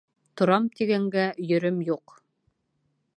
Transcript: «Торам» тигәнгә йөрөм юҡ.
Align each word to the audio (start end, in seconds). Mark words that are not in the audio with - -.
«Торам» 0.39 0.63
тигәнгә 0.79 1.27
йөрөм 1.51 1.79
юҡ. 1.93 2.17